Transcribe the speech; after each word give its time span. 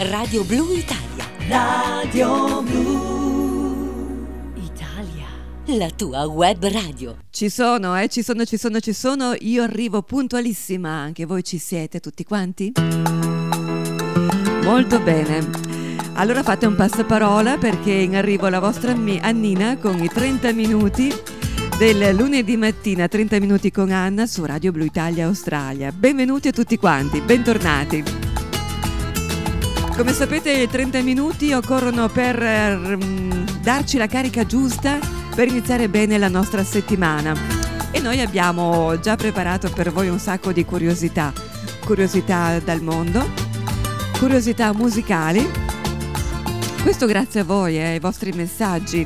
Radio 0.00 0.44
Blu 0.44 0.74
Italia. 0.74 1.26
Radio 1.48 2.62
Blu 2.62 4.52
Italia. 4.54 5.26
La 5.76 5.90
tua 5.90 6.24
web 6.26 6.64
radio. 6.68 7.16
Ci 7.30 7.48
sono, 7.48 7.98
eh, 7.98 8.06
ci 8.06 8.22
sono, 8.22 8.44
ci 8.44 8.56
sono, 8.56 8.78
ci 8.78 8.92
sono. 8.92 9.34
Io 9.40 9.64
arrivo 9.64 10.02
puntualissima. 10.02 10.88
Anche 10.88 11.26
voi 11.26 11.42
ci 11.42 11.58
siete 11.58 11.98
tutti 11.98 12.22
quanti? 12.22 12.74
Molto 14.62 15.00
bene. 15.00 15.50
Allora 16.12 16.44
fate 16.44 16.66
un 16.66 16.76
passaparola 16.76 17.58
perché 17.58 17.90
in 17.90 18.14
arrivo 18.14 18.48
la 18.48 18.60
vostra 18.60 18.92
Annina 18.92 19.78
con 19.78 20.00
i 20.00 20.08
30 20.08 20.52
minuti 20.52 21.12
del 21.76 22.14
lunedì 22.14 22.56
mattina, 22.56 23.08
30 23.08 23.40
minuti 23.40 23.72
con 23.72 23.90
Anna 23.90 24.26
su 24.26 24.44
Radio 24.44 24.70
Blu 24.70 24.84
Italia 24.84 25.26
Australia. 25.26 25.90
Benvenuti 25.90 26.46
a 26.46 26.52
tutti 26.52 26.76
quanti, 26.76 27.20
bentornati. 27.20 28.17
Come 29.98 30.12
sapete 30.12 30.52
i 30.52 30.68
30 30.68 31.02
minuti 31.02 31.52
occorrono 31.52 32.08
per 32.08 32.40
um, 32.40 33.44
darci 33.60 33.98
la 33.98 34.06
carica 34.06 34.46
giusta 34.46 35.00
per 35.34 35.48
iniziare 35.48 35.88
bene 35.88 36.18
la 36.18 36.28
nostra 36.28 36.62
settimana. 36.62 37.34
E 37.90 37.98
noi 37.98 38.20
abbiamo 38.20 39.00
già 39.00 39.16
preparato 39.16 39.68
per 39.70 39.90
voi 39.90 40.08
un 40.08 40.20
sacco 40.20 40.52
di 40.52 40.64
curiosità, 40.64 41.32
curiosità 41.84 42.60
dal 42.60 42.80
mondo, 42.80 43.28
curiosità 44.20 44.72
musicali. 44.72 45.44
Questo 46.80 47.06
grazie 47.06 47.40
a 47.40 47.44
voi 47.44 47.76
e 47.76 47.80
eh, 47.80 47.86
ai 47.86 47.98
vostri 47.98 48.30
messaggi. 48.30 49.04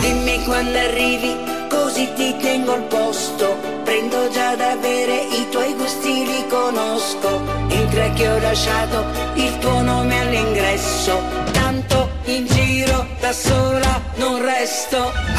Dimmi 0.00 0.44
quando 0.44 0.78
arrivi, 0.78 1.34
così 1.68 2.08
ti 2.14 2.36
tengo 2.40 2.74
al 2.74 2.84
posto. 2.84 3.56
Prendo 3.82 4.28
già 4.30 4.54
da 4.54 4.76
bere, 4.76 5.24
i 5.32 5.48
tuoi 5.50 5.74
gusti 5.74 6.24
li 6.26 6.46
conosco. 6.48 7.42
Entra 7.68 8.12
che 8.12 8.28
ho 8.28 8.38
lasciato 8.38 9.04
il 9.34 9.58
tuo 9.58 9.82
nome 9.82 10.20
all'ingresso. 10.20 11.20
Tanto 11.50 12.08
in 12.26 12.46
giro 12.46 13.04
da 13.18 13.32
sola 13.32 14.00
non 14.14 14.40
resto. 14.40 15.37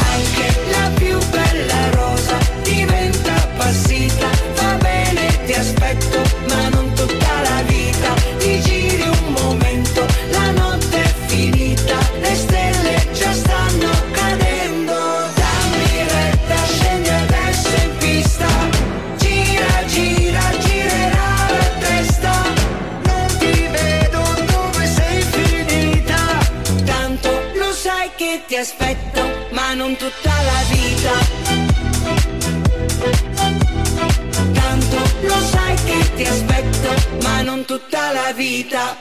Tutta 37.70 38.10
la 38.10 38.32
vita. 38.32 38.96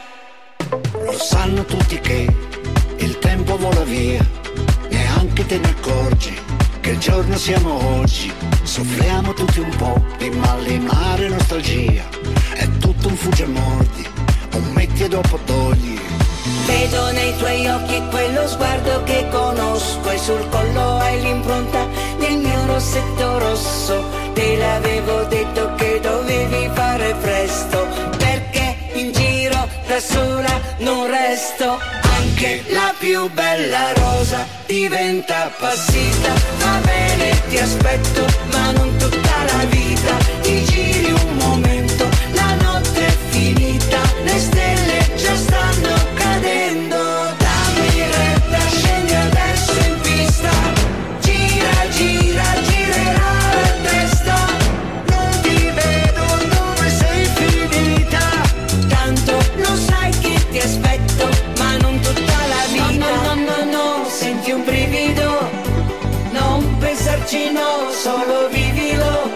Lo 1.03 1.17
sanno 1.17 1.65
tutti 1.65 1.99
che 1.99 2.27
il 2.97 3.17
tempo 3.17 3.57
vola 3.57 3.81
via, 3.81 4.23
neanche 4.89 5.43
te 5.47 5.57
ne 5.57 5.69
accorgi 5.69 6.39
che 6.79 6.91
il 6.91 6.99
giorno 6.99 7.35
siamo 7.35 7.97
oggi. 7.97 8.31
Soffriamo 8.61 9.33
tutti 9.33 9.59
un 9.59 9.75
po' 9.75 9.99
di 10.19 10.29
malinare 10.29 11.29
nostalgia, 11.29 12.03
è 12.53 12.69
tutto 12.77 13.07
un 13.07 13.15
fugge 13.15 13.47
morti, 13.47 14.07
un 14.53 14.71
metti 14.73 15.03
e 15.05 15.07
dopo 15.07 15.39
togli. 15.45 15.99
Vedo 16.67 17.11
nei 17.13 17.35
tuoi 17.37 17.67
occhi 17.67 17.99
quello 18.11 18.47
sguardo 18.47 19.01
che 19.03 19.27
conosco 19.31 20.11
e 20.11 20.17
sul 20.19 20.47
collo 20.49 20.97
hai 20.99 21.19
l'impronta 21.23 21.87
del 22.19 22.37
mio 22.37 22.65
rossetto 22.67 23.39
rosso. 23.39 24.03
Te 24.33 24.57
l'avevo 24.57 25.23
detto 25.23 25.73
che 25.73 25.99
dovevi 26.03 26.69
fare 26.75 27.15
presto 27.15 28.18
da 29.89 29.99
sola 29.99 30.61
non 30.77 31.07
resto. 31.07 31.79
Anche 32.17 32.63
la 32.69 32.93
più 32.97 33.27
bella 33.31 33.91
rosa 33.93 34.45
diventa 34.67 35.45
appassita. 35.45 36.31
Va 36.59 36.79
bene 36.85 37.41
ti 37.49 37.57
aspetto 37.57 38.25
ma 38.51 38.71
non 38.71 38.95
tutta 38.97 39.18
pensarci 67.29 67.51
no, 67.51 67.91
solo 67.91 68.47
vivilo. 68.49 69.29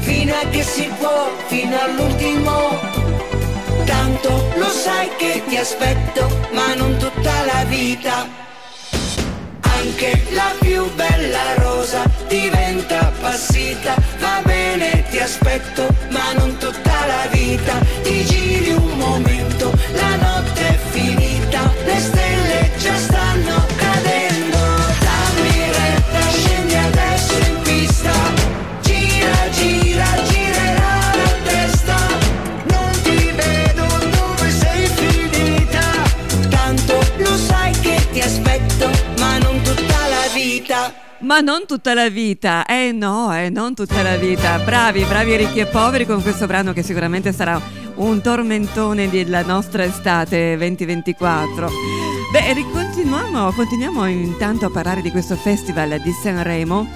Fino 0.00 0.34
a 0.34 0.44
che 0.50 0.62
si 0.62 0.90
può, 0.98 1.30
fino 1.46 1.78
all'ultimo. 1.78 2.78
Tanto 3.84 4.52
lo 4.56 4.68
sai 4.68 5.08
che 5.16 5.42
ti 5.46 5.56
aspetto 5.56 6.28
Ma 6.52 6.74
non 6.74 6.96
tutta 6.96 7.44
la 7.44 7.64
vita. 7.64 8.26
Anche 9.60 10.26
la 10.32 10.52
più 10.58 10.92
bella 10.94 11.54
rosa 11.56 12.02
diventa 12.28 13.00
appassita. 13.00 13.94
Va 14.18 14.40
bene, 14.44 15.04
ti 15.10 15.18
aspetto, 15.18 15.86
Ma 41.30 41.38
non 41.38 41.64
tutta 41.64 41.94
la 41.94 42.08
vita, 42.08 42.66
eh 42.66 42.90
no, 42.90 43.32
eh, 43.32 43.50
non 43.50 43.72
tutta 43.72 44.02
la 44.02 44.16
vita. 44.16 44.58
Bravi, 44.58 45.04
bravi 45.04 45.36
ricchi 45.36 45.60
e 45.60 45.66
poveri 45.66 46.04
con 46.04 46.20
questo 46.22 46.48
brano 46.48 46.72
che 46.72 46.82
sicuramente 46.82 47.32
sarà 47.32 47.62
un 47.94 48.20
tormentone 48.20 49.08
della 49.08 49.44
nostra 49.44 49.84
estate 49.84 50.56
2024. 50.56 51.70
Beh, 52.32 52.66
continuiamo, 52.72 53.52
continuiamo 53.52 54.06
intanto 54.06 54.66
a 54.66 54.70
parlare 54.70 55.02
di 55.02 55.12
questo 55.12 55.36
festival 55.36 56.00
di 56.02 56.10
Sanremo 56.10 56.88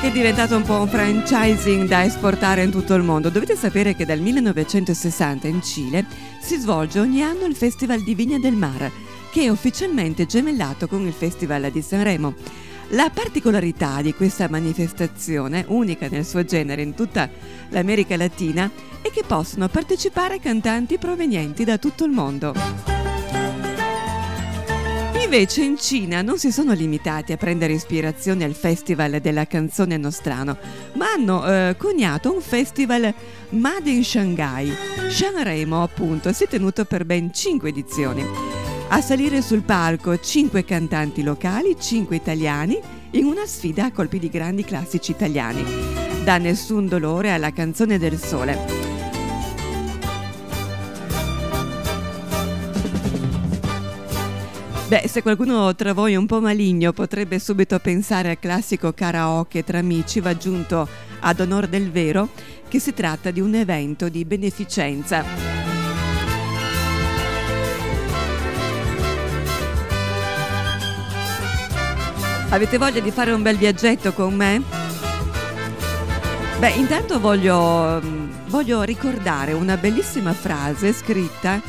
che 0.00 0.08
è 0.08 0.10
diventato 0.10 0.56
un 0.56 0.62
po' 0.62 0.80
un 0.80 0.88
franchising 0.88 1.86
da 1.86 2.02
esportare 2.02 2.64
in 2.64 2.72
tutto 2.72 2.94
il 2.94 3.04
mondo. 3.04 3.30
Dovete 3.30 3.54
sapere 3.54 3.94
che 3.94 4.04
dal 4.04 4.18
1960 4.18 5.46
in 5.46 5.62
Cile 5.62 6.04
si 6.40 6.56
svolge 6.56 6.98
ogni 6.98 7.22
anno 7.22 7.44
il 7.44 7.54
Festival 7.54 8.02
di 8.02 8.16
Vigna 8.16 8.40
del 8.40 8.54
Mare, 8.54 8.90
che 9.30 9.42
è 9.42 9.48
ufficialmente 9.48 10.26
gemellato 10.26 10.88
con 10.88 11.06
il 11.06 11.12
Festival 11.12 11.70
di 11.70 11.80
Sanremo. 11.80 12.66
La 12.92 13.10
particolarità 13.12 14.00
di 14.00 14.14
questa 14.14 14.48
manifestazione, 14.48 15.64
unica 15.68 16.08
nel 16.08 16.24
suo 16.24 16.42
genere 16.44 16.80
in 16.80 16.94
tutta 16.94 17.28
l'America 17.68 18.16
Latina, 18.16 18.70
è 19.02 19.10
che 19.10 19.24
possono 19.26 19.68
partecipare 19.68 20.40
cantanti 20.40 20.96
provenienti 20.96 21.64
da 21.64 21.76
tutto 21.76 22.04
il 22.04 22.12
mondo. 22.12 22.54
Invece 25.22 25.62
in 25.62 25.76
Cina 25.76 26.22
non 26.22 26.38
si 26.38 26.50
sono 26.50 26.72
limitati 26.72 27.32
a 27.32 27.36
prendere 27.36 27.74
ispirazione 27.74 28.44
al 28.44 28.54
Festival 28.54 29.20
della 29.20 29.46
canzone 29.46 29.98
nostrano, 29.98 30.56
ma 30.94 31.12
hanno 31.12 31.46
eh, 31.46 31.74
coniato 31.76 32.32
un 32.32 32.40
festival 32.40 33.12
Made 33.50 33.90
in 33.90 34.02
Shanghai. 34.02 34.72
Sanremo, 35.10 35.82
appunto, 35.82 36.32
si 36.32 36.44
è 36.44 36.48
tenuto 36.48 36.86
per 36.86 37.04
ben 37.04 37.30
5 37.30 37.68
edizioni. 37.68 38.57
A 38.90 39.02
salire 39.02 39.42
sul 39.42 39.60
palco 39.62 40.18
cinque 40.18 40.64
cantanti 40.64 41.22
locali, 41.22 41.76
cinque 41.78 42.16
italiani, 42.16 42.80
in 43.10 43.26
una 43.26 43.44
sfida 43.44 43.84
a 43.84 43.92
colpi 43.92 44.18
di 44.18 44.30
grandi 44.30 44.64
classici 44.64 45.10
italiani. 45.10 45.62
Da 46.24 46.38
nessun 46.38 46.88
dolore 46.88 47.30
alla 47.30 47.52
canzone 47.52 47.98
del 47.98 48.18
sole. 48.18 48.58
Beh, 54.88 55.06
se 55.06 55.20
qualcuno 55.20 55.74
tra 55.74 55.92
voi 55.92 56.14
è 56.14 56.16
un 56.16 56.24
po' 56.24 56.40
maligno 56.40 56.94
potrebbe 56.94 57.38
subito 57.38 57.78
pensare 57.78 58.30
al 58.30 58.38
classico 58.38 58.94
karaoke 58.94 59.64
tra 59.64 59.80
amici, 59.80 60.20
va 60.20 60.30
aggiunto 60.30 60.88
ad 61.20 61.40
onor 61.40 61.66
del 61.66 61.90
vero 61.90 62.30
che 62.66 62.78
si 62.78 62.94
tratta 62.94 63.30
di 63.30 63.40
un 63.40 63.54
evento 63.54 64.08
di 64.08 64.24
beneficenza. 64.24 65.67
Avete 72.50 72.78
voglia 72.78 73.00
di 73.00 73.10
fare 73.10 73.30
un 73.32 73.42
bel 73.42 73.58
viaggetto 73.58 74.14
con 74.14 74.34
me? 74.34 74.62
Beh, 76.58 76.70
intanto 76.70 77.20
voglio, 77.20 78.00
mm, 78.02 78.30
voglio 78.46 78.82
ricordare 78.82 79.52
una 79.52 79.76
bellissima 79.76 80.32
frase 80.32 80.94
scritta 80.94 81.60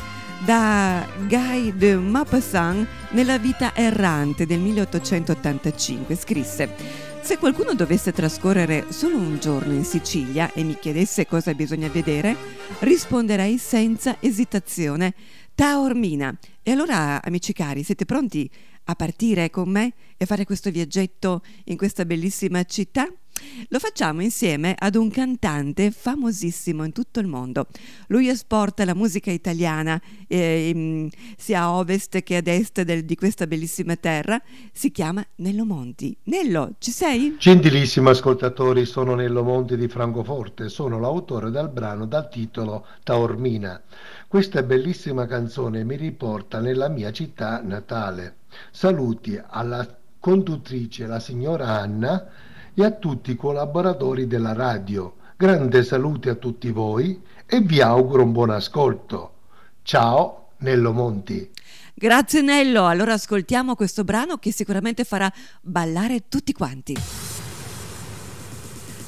da 0.42 1.06
Guy 1.28 1.76
de 1.76 1.96
Maupassant 1.96 2.88
nella 3.10 3.36
vita 3.36 3.76
errante 3.76 4.46
del 4.46 4.58
1885. 4.58 6.16
Scrisse: 6.16 6.74
Se 7.20 7.36
qualcuno 7.36 7.74
dovesse 7.74 8.14
trascorrere 8.14 8.86
solo 8.88 9.18
un 9.18 9.38
giorno 9.38 9.74
in 9.74 9.84
Sicilia 9.84 10.50
e 10.54 10.64
mi 10.64 10.78
chiedesse 10.80 11.26
cosa 11.26 11.52
bisogna 11.52 11.88
vedere, 11.88 12.34
risponderei 12.78 13.58
senza 13.58 14.16
esitazione 14.18 15.12
Taormina. 15.54 16.34
E 16.62 16.70
allora, 16.70 17.22
amici 17.22 17.52
cari, 17.52 17.82
siete 17.82 18.06
pronti 18.06 18.50
a 18.90 18.94
partire 18.94 19.50
con 19.50 19.68
me 19.70 19.92
e 20.16 20.26
fare 20.26 20.44
questo 20.44 20.70
viaggetto 20.70 21.42
in 21.64 21.76
questa 21.76 22.04
bellissima 22.04 22.62
città? 22.64 23.10
Lo 23.68 23.78
facciamo 23.78 24.22
insieme 24.22 24.74
ad 24.78 24.96
un 24.96 25.10
cantante 25.10 25.90
famosissimo 25.90 26.84
in 26.84 26.92
tutto 26.92 27.20
il 27.20 27.26
mondo. 27.26 27.66
Lui 28.08 28.28
esporta 28.28 28.84
la 28.84 28.94
musica 28.94 29.30
italiana 29.30 30.00
eh, 30.26 31.08
sia 31.36 31.62
a 31.62 31.72
ovest 31.72 32.22
che 32.22 32.36
ad 32.36 32.48
est 32.48 32.82
del, 32.82 33.04
di 33.04 33.14
questa 33.14 33.46
bellissima 33.46 33.96
terra. 33.96 34.40
Si 34.72 34.90
chiama 34.90 35.24
Nello 35.36 35.64
Monti. 35.64 36.14
Nello, 36.24 36.74
ci 36.78 36.90
sei? 36.90 37.36
Gentilissimi 37.38 38.08
ascoltatori, 38.08 38.84
sono 38.84 39.14
Nello 39.14 39.42
Monti 39.42 39.76
di 39.76 39.88
Francoforte. 39.88 40.68
Sono 40.68 40.98
l'autore 40.98 41.50
del 41.50 41.68
brano 41.68 42.06
dal 42.06 42.28
titolo 42.28 42.86
Taormina. 43.02 43.80
Questa 44.30 44.62
bellissima 44.62 45.26
canzone 45.26 45.82
mi 45.82 45.96
riporta 45.96 46.60
nella 46.60 46.88
mia 46.88 47.10
città 47.10 47.60
natale. 47.64 48.36
Saluti 48.70 49.36
alla 49.44 49.84
conduttrice, 50.20 51.08
la 51.08 51.18
signora 51.18 51.80
Anna, 51.80 52.28
e 52.72 52.84
a 52.84 52.92
tutti 52.92 53.32
i 53.32 53.34
collaboratori 53.34 54.28
della 54.28 54.52
radio. 54.52 55.16
Grande 55.36 55.82
saluti 55.82 56.28
a 56.28 56.36
tutti 56.36 56.70
voi 56.70 57.20
e 57.44 57.58
vi 57.58 57.80
auguro 57.80 58.22
un 58.22 58.30
buon 58.30 58.50
ascolto. 58.50 59.32
Ciao 59.82 60.50
Nello 60.58 60.92
Monti. 60.92 61.50
Grazie 61.92 62.40
Nello, 62.40 62.86
allora 62.86 63.14
ascoltiamo 63.14 63.74
questo 63.74 64.04
brano 64.04 64.36
che 64.36 64.52
sicuramente 64.52 65.02
farà 65.02 65.28
ballare 65.60 66.28
tutti 66.28 66.52
quanti. 66.52 66.96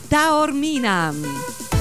Taormina. 0.08 1.71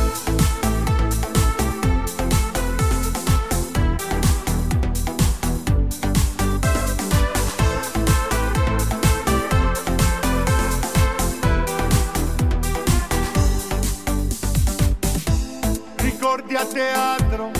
Ricordi 16.32 16.56
a 16.56 16.66
teatro 16.66 17.52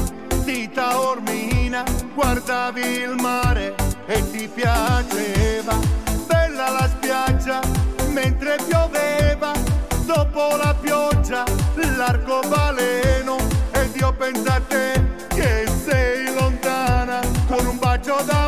di 0.46 0.70
Taormina, 0.72 1.84
guardavi 2.14 2.82
il 2.82 3.16
mare 3.20 3.76
e 4.06 4.32
ti 4.32 4.48
piaceva, 4.48 5.78
bella 6.26 6.70
la 6.70 6.88
spiaggia 6.88 7.60
mentre 8.12 8.56
pioveva, 8.66 9.52
dopo 10.06 10.56
la 10.56 10.74
pioggia 10.80 11.44
l'arcobaleno 11.98 13.36
ed 13.72 13.94
io 13.96 14.14
penso 14.14 14.50
a 14.50 14.62
te 14.62 15.04
che 15.28 15.68
sei 15.84 16.34
lontana 16.34 17.20
con 17.48 17.66
un 17.66 17.78
bacio 17.78 18.22
d'amore, 18.24 18.41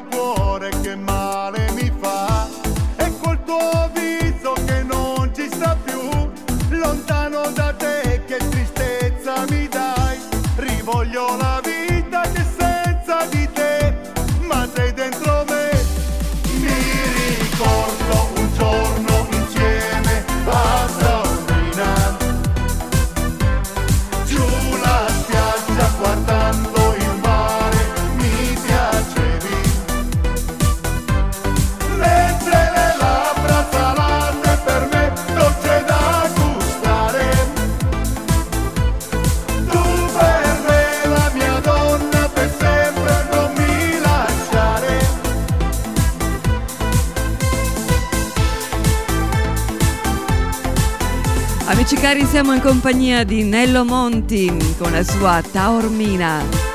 bagnando 0.00 0.16
il 0.16 0.21
cari, 51.96 52.24
siamo 52.24 52.54
in 52.54 52.60
compagnia 52.60 53.24
di 53.24 53.42
Nello 53.42 53.84
Monti 53.84 54.50
con 54.78 54.92
la 54.92 55.02
sua 55.02 55.42
Taormina. 55.42 56.71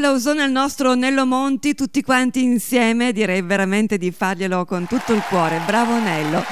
Applausone 0.00 0.42
al 0.42 0.50
nostro 0.50 0.94
Nello 0.94 1.26
Monti, 1.26 1.74
tutti 1.74 2.02
quanti 2.02 2.42
insieme, 2.42 3.12
direi 3.12 3.42
veramente 3.42 3.98
di 3.98 4.10
farglielo 4.10 4.64
con 4.64 4.86
tutto 4.86 5.12
il 5.12 5.22
cuore. 5.28 5.60
Bravo 5.66 5.98
Nello! 5.98 6.42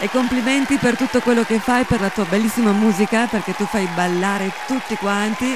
E 0.00 0.08
complimenti 0.08 0.78
per 0.78 0.96
tutto 0.96 1.20
quello 1.20 1.44
che 1.44 1.58
fai, 1.58 1.84
per 1.84 2.00
la 2.00 2.08
tua 2.08 2.24
bellissima 2.24 2.72
musica, 2.72 3.26
perché 3.26 3.54
tu 3.54 3.66
fai 3.66 3.86
ballare 3.94 4.50
tutti 4.66 4.96
quanti. 4.96 5.54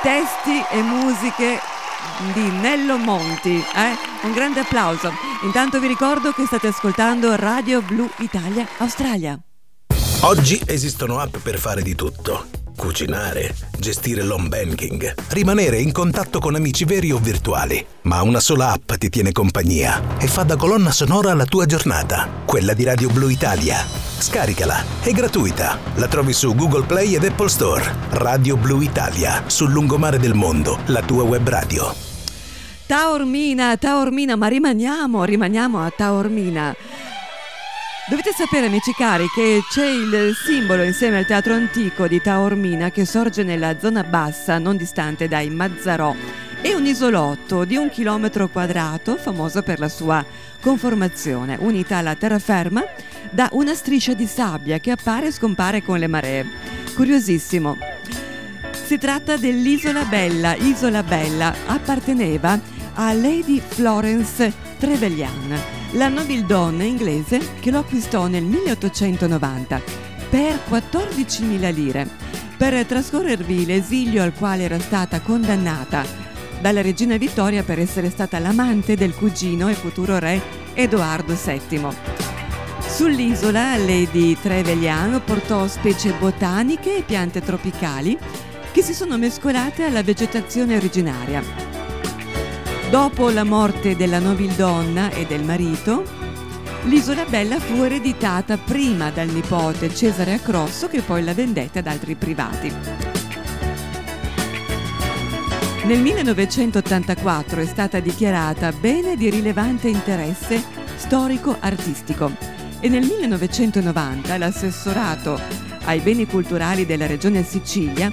Testi 0.00 0.64
e 0.70 0.82
musiche 0.82 1.58
di 2.32 2.48
Nello 2.60 2.98
Monti. 2.98 3.56
eh? 3.56 3.96
Un 4.22 4.32
grande 4.32 4.60
applauso. 4.60 5.12
Intanto 5.42 5.80
vi 5.80 5.88
ricordo 5.88 6.30
che 6.30 6.46
state 6.46 6.68
ascoltando 6.68 7.34
Radio 7.34 7.82
Blu 7.82 8.08
Italia 8.18 8.64
Australia. 8.78 9.36
Oggi 10.20 10.62
esistono 10.66 11.18
app 11.18 11.38
per 11.38 11.58
fare 11.58 11.82
di 11.82 11.96
tutto. 11.96 12.61
Cucinare, 12.76 13.54
gestire 13.78 14.22
l'home 14.22 14.48
banking, 14.48 15.14
rimanere 15.28 15.78
in 15.78 15.92
contatto 15.92 16.40
con 16.40 16.54
amici 16.54 16.84
veri 16.84 17.12
o 17.12 17.18
virtuali. 17.18 17.84
Ma 18.02 18.22
una 18.22 18.40
sola 18.40 18.72
app 18.72 18.92
ti 18.94 19.08
tiene 19.08 19.32
compagnia 19.32 20.16
e 20.18 20.26
fa 20.26 20.42
da 20.42 20.56
colonna 20.56 20.90
sonora 20.90 21.30
alla 21.30 21.44
tua 21.44 21.66
giornata. 21.66 22.28
Quella 22.44 22.74
di 22.74 22.84
Radio 22.84 23.08
Blu 23.10 23.28
Italia. 23.28 23.78
Scaricala, 24.18 24.82
è 25.00 25.10
gratuita. 25.12 25.78
La 25.96 26.08
trovi 26.08 26.32
su 26.32 26.54
Google 26.54 26.86
Play 26.86 27.14
ed 27.14 27.24
Apple 27.24 27.48
Store. 27.48 27.84
Radio 28.10 28.56
Blu 28.56 28.80
Italia, 28.80 29.44
sul 29.46 29.70
lungomare 29.70 30.18
del 30.18 30.34
mondo, 30.34 30.78
la 30.86 31.02
tua 31.02 31.22
web 31.22 31.48
radio. 31.48 31.94
Taormina, 32.86 33.76
Taormina, 33.76 34.36
ma 34.36 34.48
rimaniamo, 34.48 35.24
rimaniamo 35.24 35.80
a 35.80 35.90
Taormina. 35.90 36.74
Dovete 38.08 38.32
sapere, 38.32 38.66
amici 38.66 38.92
cari, 38.92 39.28
che 39.32 39.62
c'è 39.70 39.86
il 39.86 40.34
simbolo 40.34 40.82
insieme 40.82 41.18
al 41.18 41.24
teatro 41.24 41.54
antico 41.54 42.08
di 42.08 42.20
Taormina 42.20 42.90
che 42.90 43.04
sorge 43.04 43.44
nella 43.44 43.78
zona 43.78 44.02
bassa, 44.02 44.58
non 44.58 44.76
distante 44.76 45.28
dai 45.28 45.48
Mazzarò. 45.50 46.12
È 46.60 46.72
un 46.72 46.84
isolotto 46.84 47.64
di 47.64 47.76
un 47.76 47.88
chilometro 47.90 48.48
quadrato, 48.48 49.16
famoso 49.16 49.62
per 49.62 49.78
la 49.78 49.88
sua 49.88 50.24
conformazione, 50.60 51.56
unita 51.60 51.98
alla 51.98 52.16
terraferma 52.16 52.84
da 53.30 53.48
una 53.52 53.72
striscia 53.72 54.14
di 54.14 54.26
sabbia 54.26 54.78
che 54.78 54.90
appare 54.90 55.28
e 55.28 55.32
scompare 55.32 55.82
con 55.82 56.00
le 56.00 56.08
maree. 56.08 56.46
Curiosissimo. 56.96 57.78
Si 58.84 58.98
tratta 58.98 59.36
dell'Isola 59.36 60.02
Bella. 60.04 60.56
Isola 60.56 61.04
Bella 61.04 61.54
apparteneva 61.66 62.58
a 62.94 63.12
Lady 63.12 63.62
Florence 63.64 64.52
Trevelyan, 64.78 65.81
la 65.92 66.08
nobildonna 66.08 66.84
inglese 66.84 67.40
che 67.60 67.70
lo 67.70 67.80
acquistò 67.80 68.26
nel 68.26 68.44
1890 68.44 69.82
per 70.30 70.58
14.000 70.68 71.74
lire 71.74 72.08
per 72.56 72.84
trascorrervi 72.84 73.66
l'esilio 73.66 74.22
al 74.22 74.32
quale 74.32 74.62
era 74.62 74.78
stata 74.78 75.20
condannata 75.20 76.04
dalla 76.60 76.80
regina 76.80 77.16
Vittoria 77.16 77.62
per 77.62 77.78
essere 77.78 78.08
stata 78.08 78.38
l'amante 78.38 78.96
del 78.96 79.14
cugino 79.14 79.68
e 79.68 79.74
futuro 79.74 80.18
re 80.18 80.40
Edoardo 80.74 81.34
VII. 81.34 81.88
Sull'isola 82.78 83.76
Lady 83.76 84.36
Trevelyan 84.40 85.20
portò 85.24 85.66
specie 85.66 86.12
botaniche 86.12 86.98
e 86.98 87.02
piante 87.02 87.40
tropicali 87.40 88.16
che 88.70 88.82
si 88.82 88.94
sono 88.94 89.18
mescolate 89.18 89.84
alla 89.84 90.02
vegetazione 90.02 90.76
originaria. 90.76 91.71
Dopo 92.92 93.30
la 93.30 93.42
morte 93.42 93.96
della 93.96 94.18
nobildonna 94.18 95.12
e 95.12 95.24
del 95.24 95.44
marito, 95.44 96.04
l'isola 96.82 97.24
Bella 97.24 97.58
fu 97.58 97.82
ereditata 97.84 98.58
prima 98.58 99.08
dal 99.08 99.28
nipote 99.28 99.94
Cesare 99.94 100.34
Acrosso 100.34 100.88
che 100.88 101.00
poi 101.00 101.24
la 101.24 101.32
vendette 101.32 101.78
ad 101.78 101.86
altri 101.86 102.16
privati. 102.16 102.70
Nel 105.84 106.00
1984 106.00 107.62
è 107.62 107.64
stata 107.64 107.98
dichiarata 107.98 108.70
bene 108.72 109.16
di 109.16 109.30
rilevante 109.30 109.88
interesse 109.88 110.62
storico-artistico 110.96 112.30
e 112.78 112.90
nel 112.90 113.06
1990 113.06 114.36
l'assessorato 114.36 115.40
ai 115.84 116.00
beni 116.00 116.26
culturali 116.26 116.84
della 116.84 117.06
regione 117.06 117.42
Sicilia 117.42 118.10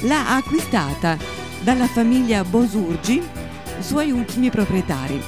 l'ha 0.00 0.36
acquistata 0.36 1.18
dalla 1.60 1.86
famiglia 1.86 2.42
Bosurgi, 2.44 3.41
suoi 3.80 4.10
ultimi 4.10 4.50
proprietari. 4.50 5.20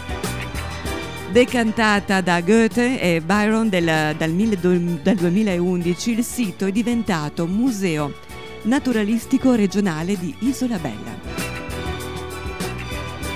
Decantata 1.30 2.20
da 2.20 2.40
Goethe 2.40 3.00
e 3.00 3.20
Byron 3.20 3.68
del, 3.68 4.14
dal, 4.16 4.30
mille- 4.30 4.58
dal 5.02 5.14
2011, 5.16 6.10
il 6.12 6.24
sito 6.24 6.66
è 6.66 6.72
diventato 6.72 7.46
museo 7.46 8.12
naturalistico 8.62 9.54
regionale 9.54 10.16
di 10.18 10.34
Isola 10.40 10.78
Bella. 10.78 11.52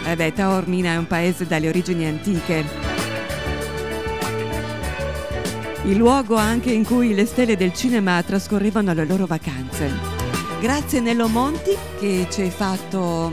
Eh 0.04 0.32
Taormina 0.32 0.92
è 0.92 0.96
un 0.96 1.06
paese 1.06 1.46
dalle 1.46 1.68
origini 1.68 2.06
antiche. 2.06 2.64
Il 5.84 5.96
luogo 5.96 6.36
anche 6.36 6.70
in 6.70 6.84
cui 6.84 7.14
le 7.14 7.26
stelle 7.26 7.56
del 7.56 7.72
cinema 7.72 8.22
trascorrevano 8.22 8.92
le 8.92 9.04
loro 9.04 9.26
vacanze. 9.26 9.90
Grazie 10.60 11.00
Nello 11.00 11.28
Monti 11.28 11.76
che 11.98 12.26
ci 12.30 12.42
hai 12.42 12.50
fatto 12.50 13.32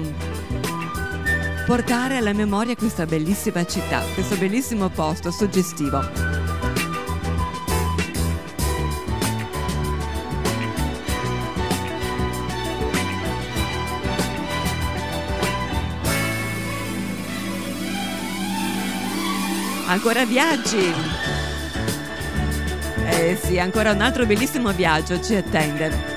portare 1.66 2.18
alla 2.18 2.34
memoria 2.34 2.76
questa 2.76 3.08
bellissima 3.08 3.66
città, 3.66 4.02
questo 4.14 4.36
bellissimo 4.36 4.90
posto 4.90 5.32
suggestivo. 5.32 5.98
Ancora 19.88 20.24
viaggi! 20.26 20.94
Eh 23.08 23.40
sì, 23.42 23.58
ancora 23.58 23.92
un 23.92 24.02
altro 24.02 24.28
bellissimo 24.28 24.72
viaggio 24.72 25.20
ci 25.20 25.34
attende. 25.34 26.14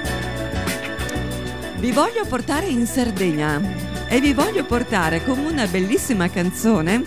Vi 1.77 1.93
voglio 1.93 2.27
portare 2.27 2.67
in 2.67 2.87
Sardegna 2.87 3.88
e 4.09 4.21
vi 4.21 4.33
voglio 4.33 4.65
portare 4.65 5.23
con 5.23 5.39
una 5.39 5.67
bellissima 5.67 6.29
canzone 6.31 7.05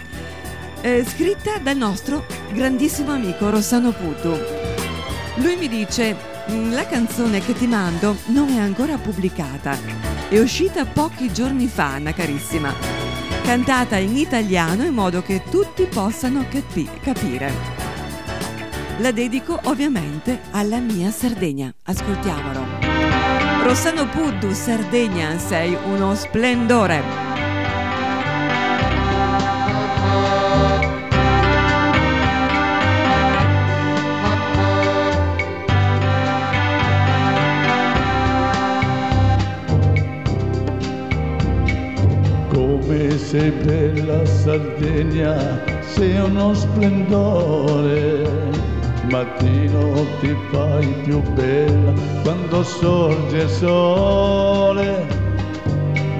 eh, 0.82 1.04
scritta 1.06 1.58
dal 1.58 1.78
nostro 1.78 2.26
grandissimo 2.54 3.12
amico 3.14 3.50
Rossano 3.50 3.92
Putu. 3.92 4.36
Lui 5.36 5.56
mi 5.56 5.68
dice, 5.68 6.16
"Mm, 6.52 6.74
la 6.74 6.86
canzone 6.86 7.40
che 7.40 7.54
ti 7.54 7.68
mando 7.68 8.18
non 8.28 8.50
è 8.50 8.60
ancora 8.60 8.98
pubblicata, 8.98 9.78
è 10.30 10.40
uscita 10.40 10.86
pochi 10.86 11.32
giorni 11.32 11.68
fa, 11.68 11.94
Anna 11.94 12.14
carissima, 12.14 12.74
cantata 13.44 13.98
in 13.98 14.16
italiano 14.18 14.84
in 14.84 14.94
modo 14.94 15.22
che 15.22 15.44
tutti 15.50 15.86
possano 15.86 16.46
capi- 16.50 16.90
capire. 17.02 17.80
la 18.98 19.12
dedico 19.12 19.60
ovviamente 19.64 20.42
alla 20.52 20.78
mia 20.78 21.10
Sardegna. 21.10 21.74
Ascoltiamolo. 21.86 22.91
Rossano 23.64 24.08
Puddu, 24.08 24.54
Sardegna, 24.54 25.38
sei 25.38 25.78
uno 25.86 26.16
splendore. 26.16 27.30
Sei 43.32 43.50
bella 43.50 44.26
Sardegna, 44.26 45.64
sei 45.94 46.20
uno 46.20 46.54
splendore. 46.54 48.28
Mattino 49.12 50.08
ti 50.22 50.34
fai 50.50 50.88
più 51.04 51.22
bella 51.34 51.92
quando 52.24 52.64
sorge 52.64 53.40
il 53.40 53.50
sole. 53.50 55.06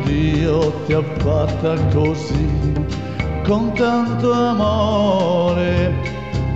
Dio 0.04 0.74
ti 0.86 0.92
ha 0.92 1.02
fatta 1.20 1.76
così, 1.94 2.74
con 3.46 3.72
tanto 3.76 4.34
amore. 4.34 5.94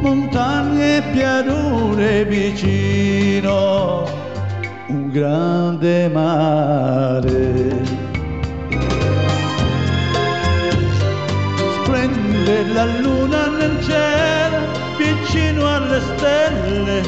Montagne 0.01 0.97
e 0.97 1.01
pianure 1.13 2.25
vicino, 2.25 4.03
un 4.87 5.09
grande 5.11 6.09
mare. 6.09 7.83
splende 11.81 12.73
la 12.73 12.85
luna 12.99 13.47
nel 13.47 13.81
cielo 13.81 14.14
vicino 15.35 15.67
alle 15.67 16.01
stelle 16.01 17.01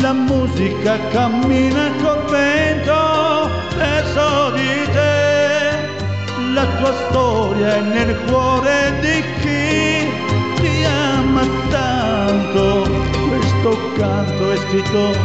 la 0.00 0.12
musica 0.12 0.98
cammina 1.10 1.90
col 2.02 2.24
vento 2.30 3.50
verso 3.76 4.50
di 4.52 4.92
te. 4.92 6.54
La 6.54 6.64
tua 6.78 6.92
storia 7.08 7.76
è 7.76 7.80
nel 7.80 8.16
cuore 8.26 8.92
di 9.00 9.22
chi 9.40 10.62
ti 10.62 10.84
ama 10.84 11.42
tanto 11.68 12.88
questo 13.28 13.78
canto 13.96 14.52
è 14.52 14.56
scritto 14.56 15.16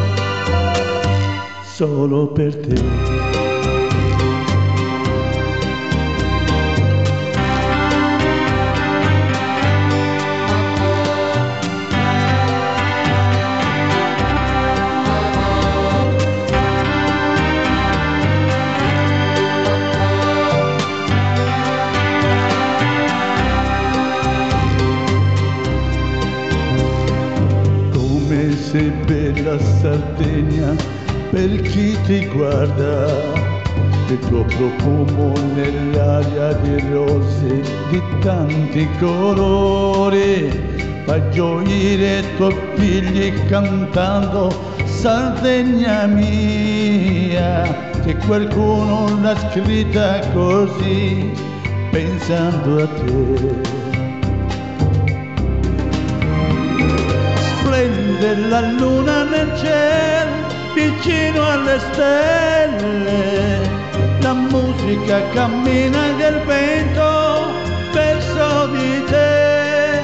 solo 1.63 2.27
per 2.27 2.55
te 2.55 3.32
ti 32.05 32.25
guarda 32.27 33.07
il 34.09 34.19
tuo 34.27 34.43
profumo 34.43 35.33
nell'aria 35.55 36.53
di 36.53 36.83
rose 36.91 37.61
di 37.89 38.01
tanti 38.19 38.87
colori 38.99 40.51
fa 41.05 41.29
gioire 41.29 42.19
i 42.19 42.35
tuoi 42.35 42.55
figli 42.75 43.45
cantando 43.47 44.71
Sardegna 44.85 46.05
mia 46.05 47.91
che 48.03 48.15
qualcuno 48.25 49.19
l'ha 49.21 49.35
scritta 49.49 50.19
così 50.33 51.31
pensando 51.91 52.83
a 52.83 52.87
te. 52.87 53.81
Splende 57.59 58.35
la 58.49 58.61
luna 58.71 59.23
nel 59.23 59.57
cielo 59.57 60.32
vicino 60.73 61.49
alle 61.49 61.79
stelle 61.91 63.61
la 64.21 64.33
musica 64.33 65.21
cammina 65.33 66.11
del 66.17 66.41
vento 66.45 67.51
verso 67.91 68.67
di 68.67 69.03
te. 69.05 70.01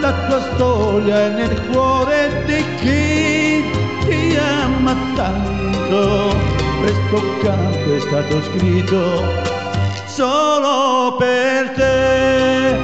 La 0.00 0.12
tua 0.28 0.40
storia 0.54 1.26
è 1.26 1.28
nel 1.30 1.60
cuore 1.70 2.44
di 2.46 2.64
chi 2.80 3.64
ti 4.06 4.36
ama 4.36 4.94
tanto 5.14 6.54
questo 6.80 7.20
canto 7.42 7.94
è 7.94 8.00
stato 8.00 8.42
scritto 8.42 9.22
solo 10.06 11.16
per 11.16 11.70
te. 11.70 12.76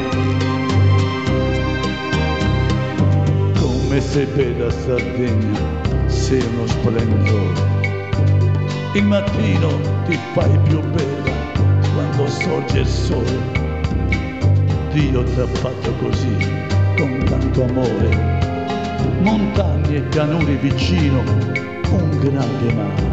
Come 3.61 4.01
sei 4.01 4.27
bella 4.27 4.71
Sardegna, 4.71 5.61
sei 6.33 6.49
uno 6.55 6.67
splendore. 6.67 7.61
Il 8.95 9.05
mattino 9.05 9.69
ti 10.07 10.19
fai 10.33 10.59
più 10.61 10.81
bella 10.81 11.31
quando 11.93 12.27
sorge 12.27 12.79
il 12.79 12.87
sole. 12.87 13.39
Dio 14.93 15.23
ti 15.25 15.41
ha 15.41 15.47
fatto 15.47 15.93
così, 16.01 16.35
con 16.97 17.23
tanto 17.29 17.65
amore. 17.65 18.41
Montagne 19.21 19.97
e 19.97 20.01
pianuri 20.01 20.55
vicino, 20.57 21.21
un 21.91 22.19
grande 22.19 22.73
mare. 22.73 23.11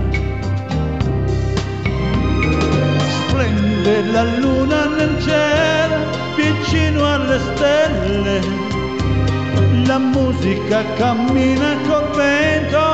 Splende 3.27 4.03
la 4.12 4.23
luna 4.38 4.86
nel 4.95 5.21
cielo, 5.21 5.95
vicino 6.38 7.05
alle 7.05 7.39
stelle 7.39 8.77
la 9.89 9.97
musica 9.97 10.84
cammina 10.97 11.75
col 11.88 12.15
vento 12.15 12.88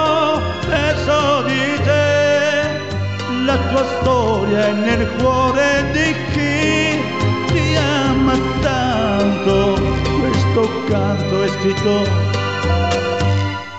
verso 0.75 1.43
di 1.43 1.83
te, 1.83 3.43
la 3.45 3.57
tua 3.69 3.85
storia 3.99 4.67
è 4.67 4.73
nel 4.73 5.07
cuore 5.17 5.89
di 5.93 6.13
chi 6.33 7.53
ti 7.53 7.75
ama 7.77 8.33
tanto, 8.61 9.79
questo 10.19 10.69
canto 10.89 11.43
è 11.43 11.47
scritto 11.47 11.93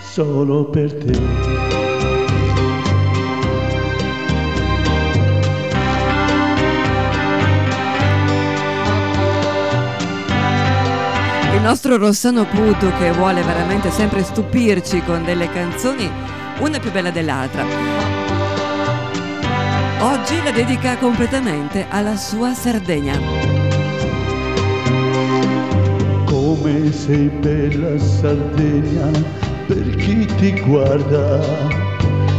solo 0.01 0.65
per 0.65 0.93
te. 0.95 1.65
il 11.55 11.63
nostro 11.63 11.97
Rossano 11.97 12.45
Puto 12.45 12.93
che 12.99 13.11
vuole 13.13 13.43
veramente 13.43 13.91
sempre 13.91 14.23
stupirci 14.23 15.03
con 15.03 15.25
delle 15.25 15.51
canzoni 15.51 16.36
una 16.59 16.79
più 16.79 16.91
bella 16.91 17.11
dell'altra. 17.11 17.65
Oggi 20.01 20.43
la 20.43 20.51
dedica 20.51 20.97
completamente 20.97 21.87
alla 21.89 22.17
sua 22.17 22.53
Sardegna. 22.55 23.19
Come 26.25 26.93
sei 26.93 27.29
bella 27.29 27.99
Sardegna 27.99 29.11
per 29.67 29.97
chi 29.97 30.25
ti 30.37 30.61
guarda, 30.61 31.41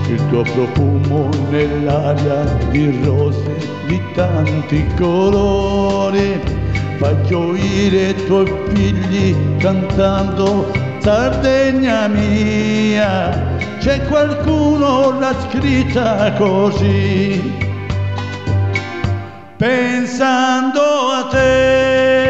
il 0.08 0.22
tuo 0.30 0.44
profumo 0.44 1.30
nell'aria 1.50 2.44
di 2.70 2.98
rose 3.04 3.58
di 3.88 4.02
tanti 4.14 4.86
colori 4.98 6.40
fa 6.98 7.20
gioire 7.22 8.10
i 8.10 8.26
tuoi 8.26 8.52
figli 8.74 9.36
cantando 9.58 10.72
Sardegna 11.00 12.08
mia, 12.08 13.57
c'è 13.80 14.02
qualcuno 14.08 15.20
l'ha 15.20 15.34
scritta 15.50 16.34
così, 16.34 17.54
pensando 19.58 20.82
a 20.82 21.28
te. 21.30 22.27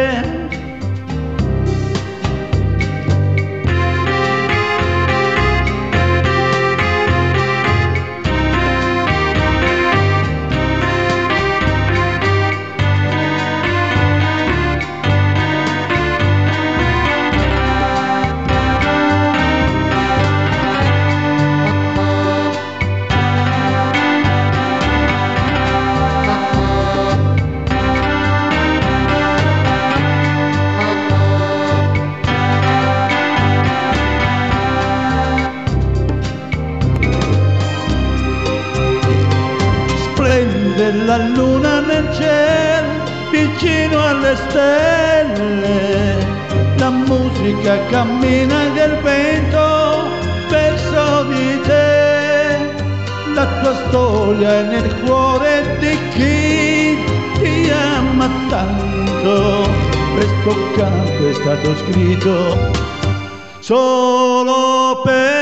Alle 44.27 44.35
stelle. 44.49 46.25
La 46.77 46.89
musica 46.89 47.77
cammina 47.89 48.69
del 48.73 48.97
vento 49.01 50.07
verso 50.49 51.23
di 51.25 51.61
te. 51.61 52.75
La 53.33 53.45
tua 53.61 53.75
storia 53.87 54.49
è 54.59 54.63
nel 54.63 54.95
cuore 55.01 55.77
di 55.79 55.97
chi 56.13 56.97
ti 57.39 57.69
ama 57.69 58.29
tanto. 58.49 59.69
Questo 60.13 60.55
canto 60.75 61.29
è 61.29 61.33
stato 61.33 61.75
scritto 61.77 62.85
solo 63.59 65.01
per 65.03 65.36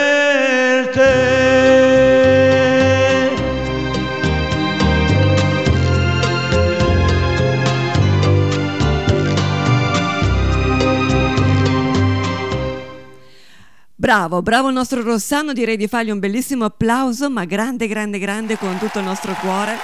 Bravo, 14.05 14.43
bravo 14.43 14.67
il 14.67 14.75
nostro 14.75 15.01
Rossano, 15.01 15.51
direi 15.51 15.77
di 15.77 15.87
fargli 15.87 16.11
un 16.11 16.19
bellissimo 16.19 16.63
applauso, 16.63 17.27
ma 17.31 17.43
grande, 17.45 17.87
grande, 17.87 18.19
grande 18.19 18.55
con 18.55 18.77
tutto 18.77 18.99
il 18.99 19.03
nostro 19.03 19.33
cuore. 19.33 19.75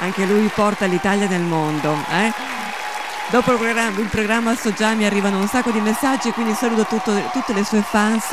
Anche 0.00 0.26
lui 0.26 0.50
porta 0.52 0.86
l'Italia 0.86 1.28
nel 1.28 1.42
mondo. 1.42 1.92
Eh? 2.10 2.32
Dopo 3.30 3.52
il 3.52 3.58
programma, 3.58 4.00
il 4.00 4.08
programma 4.08 4.56
So 4.56 4.72
già 4.72 4.94
mi 4.94 5.06
arrivano 5.06 5.38
un 5.38 5.46
sacco 5.46 5.70
di 5.70 5.78
messaggi, 5.78 6.32
quindi 6.32 6.52
saluto 6.54 6.84
tutto, 6.84 7.12
tutte 7.32 7.52
le 7.52 7.62
sue 7.62 7.82
fans. 7.82 8.26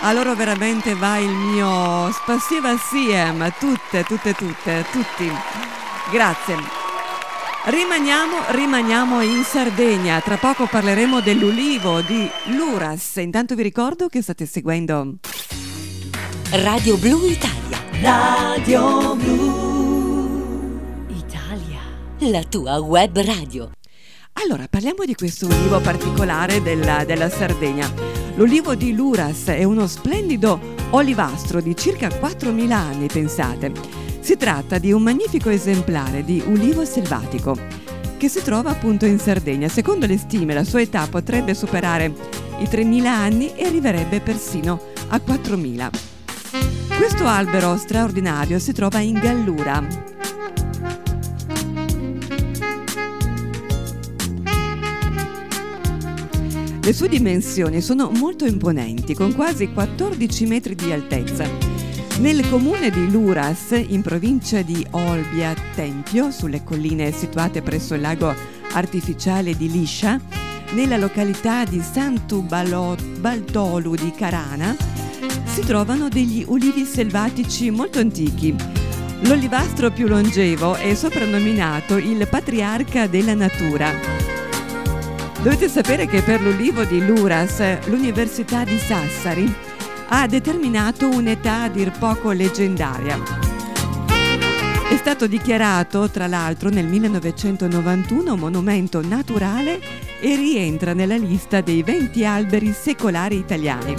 A 0.00 0.12
loro 0.12 0.34
veramente 0.34 0.96
va 0.96 1.16
il 1.18 1.30
mio 1.30 2.10
spassiva 2.10 2.76
SIEM, 2.76 3.52
tutte, 3.56 4.02
tutte, 4.02 4.34
tutte, 4.34 4.84
tutti. 4.90 5.32
Grazie. 6.10 6.79
Rimaniamo, 7.62 8.36
rimaniamo, 8.52 9.20
in 9.20 9.44
Sardegna, 9.44 10.18
tra 10.22 10.38
poco 10.38 10.66
parleremo 10.66 11.20
dell'ulivo 11.20 12.00
di 12.00 12.26
Luras. 12.56 13.16
Intanto 13.16 13.54
vi 13.54 13.62
ricordo 13.62 14.08
che 14.08 14.22
state 14.22 14.46
seguendo 14.46 15.16
Radio 16.52 16.96
Blu 16.96 17.26
Italia. 17.26 17.84
Radio 18.00 19.14
Blu 19.14 21.04
Italia. 21.08 21.80
La 22.20 22.42
tua 22.44 22.78
web 22.78 23.20
radio. 23.20 23.70
Allora, 24.42 24.64
parliamo 24.66 25.04
di 25.04 25.14
questo 25.14 25.44
ulivo 25.44 25.80
particolare 25.80 26.62
della, 26.62 27.04
della 27.04 27.28
Sardegna. 27.28 27.92
L'ulivo 28.36 28.74
di 28.74 28.94
Luras 28.94 29.44
è 29.48 29.64
uno 29.64 29.86
splendido 29.86 30.58
olivastro 30.92 31.60
di 31.60 31.76
circa 31.76 32.08
4.000 32.08 32.70
anni, 32.70 33.06
pensate 33.06 34.09
si 34.20 34.36
tratta 34.36 34.78
di 34.78 34.92
un 34.92 35.02
magnifico 35.02 35.50
esemplare 35.50 36.24
di 36.24 36.42
ulivo 36.46 36.84
selvatico 36.84 37.56
che 38.16 38.28
si 38.28 38.42
trova 38.42 38.70
appunto 38.70 39.06
in 39.06 39.18
Sardegna. 39.18 39.68
Secondo 39.68 40.06
le 40.06 40.18
stime 40.18 40.54
la 40.54 40.64
sua 40.64 40.82
età 40.82 41.06
potrebbe 41.06 41.54
superare 41.54 42.12
i 42.58 42.64
3.000 42.64 43.06
anni 43.06 43.54
e 43.54 43.64
arriverebbe 43.64 44.20
persino 44.20 44.80
a 45.08 45.16
4.000. 45.16 45.90
Questo 46.96 47.26
albero 47.26 47.76
straordinario 47.78 48.58
si 48.58 48.72
trova 48.72 49.00
in 49.00 49.18
Gallura, 49.18 50.08
Le 56.82 56.96
sue 56.96 57.08
dimensioni 57.08 57.80
sono 57.80 58.10
molto 58.10 58.46
imponenti, 58.46 59.14
con 59.14 59.32
quasi 59.32 59.70
14 59.70 60.46
metri 60.46 60.74
di 60.74 60.90
altezza 60.90 61.79
nel 62.20 62.46
comune 62.50 62.90
di 62.90 63.10
Luras, 63.10 63.70
in 63.70 64.02
provincia 64.02 64.60
di 64.60 64.86
Olbia 64.90 65.54
Tempio, 65.74 66.30
sulle 66.30 66.62
colline 66.62 67.12
situate 67.12 67.62
presso 67.62 67.94
il 67.94 68.02
lago 68.02 68.34
artificiale 68.72 69.56
di 69.56 69.70
Liscia, 69.70 70.20
nella 70.72 70.98
località 70.98 71.64
di 71.64 71.80
Santu 71.80 72.42
Baltolu 72.42 73.94
di 73.94 74.12
Carana, 74.12 74.76
si 75.44 75.62
trovano 75.62 76.08
degli 76.08 76.44
ulivi 76.46 76.84
selvatici 76.84 77.70
molto 77.70 78.00
antichi. 78.00 78.54
L'olivastro 79.22 79.90
più 79.90 80.06
longevo 80.06 80.74
è 80.74 80.94
soprannominato 80.94 81.96
il 81.96 82.28
patriarca 82.28 83.06
della 83.06 83.34
natura. 83.34 83.92
Dovete 85.42 85.68
sapere 85.68 86.06
che 86.06 86.20
per 86.20 86.42
l'ulivo 86.42 86.84
di 86.84 87.04
Luras, 87.04 87.86
l'Università 87.86 88.62
di 88.64 88.76
Sassari 88.76 89.68
ha 90.12 90.26
determinato 90.26 91.08
un'età 91.08 91.62
a 91.62 91.68
dir 91.68 91.92
poco 91.96 92.32
leggendaria. 92.32 93.16
È 94.88 94.96
stato 94.96 95.28
dichiarato, 95.28 96.10
tra 96.10 96.26
l'altro, 96.26 96.68
nel 96.68 96.86
1991 96.86 98.36
monumento 98.36 99.00
naturale 99.06 99.80
e 100.20 100.34
rientra 100.34 100.94
nella 100.94 101.16
lista 101.16 101.60
dei 101.60 101.84
20 101.84 102.24
alberi 102.24 102.72
secolari 102.72 103.36
italiani, 103.36 103.94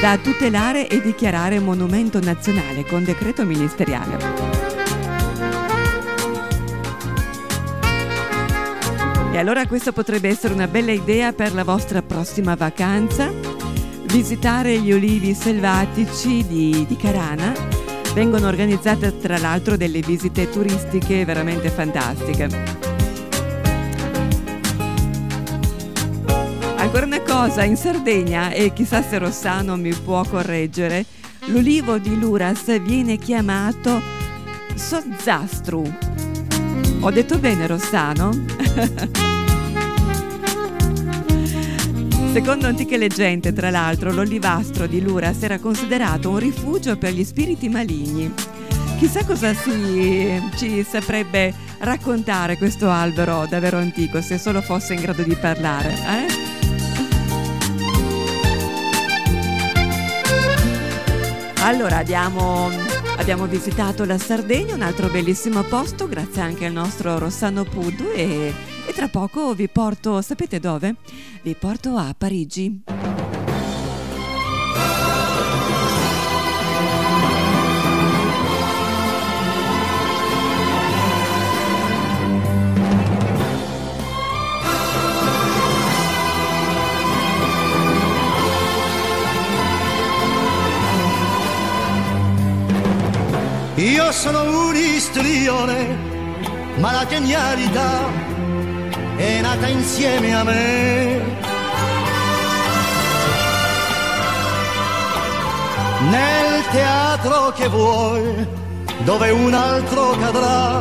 da 0.00 0.18
tutelare 0.18 0.88
e 0.88 1.00
dichiarare 1.00 1.60
monumento 1.60 2.18
nazionale 2.20 2.84
con 2.84 3.04
decreto 3.04 3.44
ministeriale. 3.44 4.66
E 9.30 9.38
allora 9.38 9.68
questa 9.68 9.92
potrebbe 9.92 10.28
essere 10.28 10.52
una 10.52 10.66
bella 10.66 10.90
idea 10.90 11.32
per 11.32 11.54
la 11.54 11.62
vostra 11.62 12.02
prossima 12.02 12.56
vacanza 12.56 13.57
visitare 14.08 14.78
gli 14.78 14.90
ulivi 14.90 15.34
selvatici 15.34 16.46
di, 16.46 16.84
di 16.86 16.96
Carana. 16.96 17.52
Vengono 18.14 18.48
organizzate 18.48 19.18
tra 19.18 19.38
l'altro 19.38 19.76
delle 19.76 20.00
visite 20.00 20.48
turistiche 20.50 21.24
veramente 21.24 21.68
fantastiche. 21.68 22.48
Ancora 26.76 27.04
una 27.04 27.20
cosa, 27.20 27.64
in 27.64 27.76
Sardegna, 27.76 28.50
e 28.50 28.72
chissà 28.72 29.02
se 29.02 29.18
Rossano 29.18 29.76
mi 29.76 29.92
può 29.92 30.24
correggere, 30.24 31.04
l'ulivo 31.46 31.98
di 31.98 32.18
Luras 32.18 32.80
viene 32.80 33.18
chiamato 33.18 34.00
sozzastru. 34.74 35.96
Ho 37.00 37.10
detto 37.10 37.38
bene 37.38 37.66
Rossano? 37.66 38.30
Secondo 42.32 42.66
antiche 42.66 42.96
leggende, 42.98 43.52
tra 43.52 43.70
l'altro, 43.70 44.12
l'olivastro 44.12 44.86
di 44.86 45.00
Luras 45.00 45.42
era 45.42 45.58
considerato 45.58 46.30
un 46.30 46.38
rifugio 46.38 46.96
per 46.96 47.12
gli 47.12 47.24
spiriti 47.24 47.68
maligni. 47.68 48.32
Chissà 48.98 49.24
cosa 49.24 49.54
si, 49.54 50.40
ci 50.56 50.84
saprebbe 50.88 51.52
raccontare 51.78 52.56
questo 52.56 52.90
albero 52.90 53.46
davvero 53.48 53.78
antico, 53.78 54.20
se 54.20 54.38
solo 54.38 54.60
fosse 54.60 54.94
in 54.94 55.00
grado 55.00 55.22
di 55.22 55.34
parlare. 55.34 55.94
Eh? 55.94 56.46
Allora 61.62 61.96
abbiamo, 61.96 62.70
abbiamo, 63.16 63.46
visitato 63.46 64.04
la 64.04 64.18
Sardegna, 64.18 64.74
un 64.74 64.82
altro 64.82 65.08
bellissimo 65.08 65.62
posto, 65.62 66.06
grazie 66.06 66.42
anche 66.42 66.66
al 66.66 66.72
nostro 66.72 67.18
Rossano 67.18 67.64
Puddu 67.64 68.10
e 68.14 68.54
e 68.88 68.94
tra 68.94 69.08
poco 69.08 69.52
vi 69.52 69.68
porto, 69.68 70.22
sapete 70.22 70.58
dove? 70.58 70.96
Vi 71.42 71.54
porto 71.54 71.94
a 71.96 72.14
Parigi. 72.16 72.84
Io 93.74 94.12
sono 94.12 94.68
un 94.68 94.74
istrione, 94.74 95.96
ma 96.78 96.92
la 96.92 97.06
genialità 97.06 98.37
è 99.18 99.40
nata 99.40 99.66
insieme 99.66 100.34
a 100.34 100.44
me. 100.44 101.20
Nel 106.08 106.64
teatro 106.70 107.52
che 107.56 107.68
vuoi, 107.68 108.46
dove 108.98 109.30
un 109.30 109.52
altro 109.52 110.10
cadrà, 110.20 110.80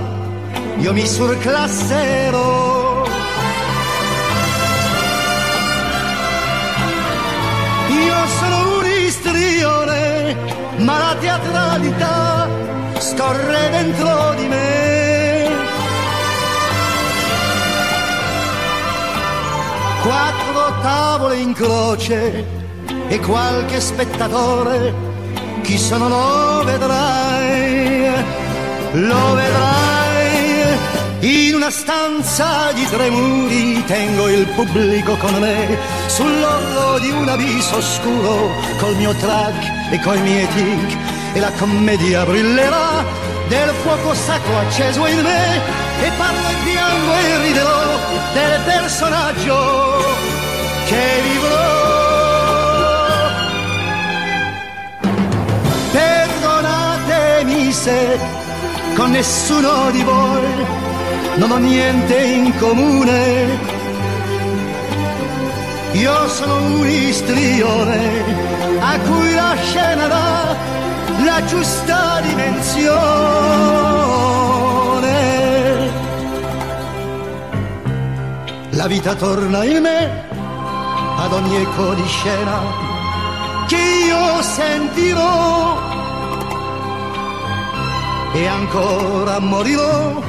io 0.78 0.94
mi 0.94 1.06
surclasserò. 1.06 3.06
Io 7.90 8.28
sono 8.40 8.78
un 8.78 8.86
istrione, 9.08 10.36
ma 10.78 10.98
la 11.00 11.16
teatralità 11.20 12.48
scorre 13.00 13.70
dentro 13.72 14.34
di 14.38 14.48
me. 14.48 15.07
Quattro 20.18 20.82
tavole 20.82 21.36
in 21.38 21.54
croce 21.54 22.44
e 23.08 23.20
qualche 23.20 23.80
spettatore 23.80 24.92
chi 25.62 25.78
sono 25.78 26.08
lo 26.08 26.64
vedrai, 26.64 28.10
lo 28.94 29.34
vedrai. 29.36 29.86
In 31.20 31.56
una 31.56 31.70
stanza 31.70 32.72
di 32.74 32.86
tre 32.86 33.10
muri 33.10 33.84
tengo 33.86 34.28
il 34.30 34.48
pubblico 34.56 35.16
con 35.18 35.34
me, 35.40 35.78
sull'orlo 36.08 37.00
di 37.00 37.10
un 37.12 37.28
abisso 37.28 37.78
oscuro, 37.78 38.52
col 38.80 38.96
mio 38.96 39.14
track 39.16 39.92
e 39.92 40.00
coi 40.00 40.20
miei 40.22 40.48
tic, 40.48 40.98
e 41.34 41.40
la 41.40 41.52
commedia 41.60 42.24
brillerà 42.24 43.04
del 43.48 43.70
fuoco 43.82 44.14
sacro 44.14 44.58
acceso 44.60 45.06
in 45.06 45.22
me, 45.22 45.62
e 46.02 46.12
parlo 46.18 46.50
e 46.50 46.56
piango 46.64 47.14
e 47.14 47.42
riderò 47.46 47.98
del 48.34 48.62
personaggio 48.66 49.67
Perdonatemi 57.88 57.88
se 57.88 58.20
con 58.96 59.12
nessuno 59.12 59.92
di 59.92 60.04
voi 60.04 60.66
non 61.38 61.52
ho 61.52 61.58
niente 61.58 62.18
in 62.18 62.54
comune. 62.58 63.76
Io 65.94 66.28
sono 66.28 66.56
un 66.80 66.88
istrione 66.88 68.00
a 68.80 69.00
cui 69.00 69.34
la 69.34 69.56
scena 69.62 70.08
dà 70.08 70.56
la 71.24 71.46
giusta 71.46 72.20
dimensione. 72.22 72.86
La 78.72 78.88
vita 78.88 79.16
torna 79.16 79.64
in 79.64 79.82
me 79.82 80.26
ad 81.18 81.32
ogni 81.32 81.56
eco 81.56 81.94
di 81.94 82.06
scena 82.06 82.60
che 83.68 83.78
io 83.78 84.42
sentirò 84.42 85.97
e 88.38 88.46
ancora 88.46 89.40
morirò 89.40 90.22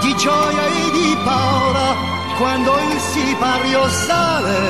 di 0.00 0.14
gioia 0.16 0.66
e 0.66 0.90
di 0.90 1.16
paura 1.24 1.94
quando 2.38 2.72
il 2.90 2.98
sipario 3.00 3.88
sale. 3.88 4.60